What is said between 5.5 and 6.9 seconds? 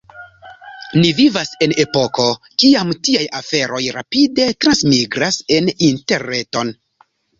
en Interreton.